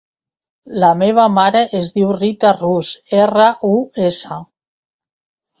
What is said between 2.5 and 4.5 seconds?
Rus: erra, u, essa.